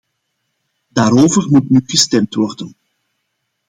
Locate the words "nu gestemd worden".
1.69-2.75